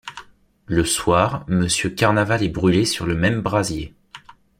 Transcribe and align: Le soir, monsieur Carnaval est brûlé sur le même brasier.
Le 0.65 0.83
soir, 0.83 1.43
monsieur 1.47 1.91
Carnaval 1.91 2.41
est 2.41 2.49
brûlé 2.49 2.85
sur 2.85 3.05
le 3.05 3.13
même 3.13 3.41
brasier. 3.41 3.93